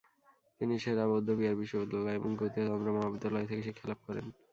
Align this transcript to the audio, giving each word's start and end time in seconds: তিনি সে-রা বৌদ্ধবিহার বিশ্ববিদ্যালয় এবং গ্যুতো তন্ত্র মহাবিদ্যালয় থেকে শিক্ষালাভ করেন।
তিনি 0.61 0.75
সে-রা 0.79 1.05
বৌদ্ধবিহার 1.07 1.59
বিশ্ববিদ্যালয় 1.61 2.15
এবং 2.15 2.29
গ্যুতো 2.33 2.59
তন্ত্র 2.61 2.95
মহাবিদ্যালয় 2.95 3.47
থেকে 3.49 3.61
শিক্ষালাভ 3.67 3.99
করেন। 4.07 4.25